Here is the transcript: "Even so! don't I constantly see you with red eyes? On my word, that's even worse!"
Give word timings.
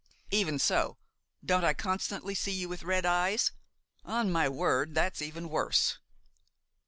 "Even 0.31 0.57
so! 0.57 0.97
don't 1.45 1.63
I 1.63 1.75
constantly 1.75 2.33
see 2.33 2.53
you 2.53 2.67
with 2.67 2.81
red 2.81 3.05
eyes? 3.05 3.51
On 4.03 4.31
my 4.31 4.49
word, 4.49 4.95
that's 4.95 5.21
even 5.21 5.47
worse!" 5.47 5.99